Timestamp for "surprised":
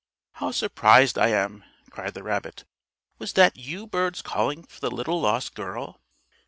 0.49-1.15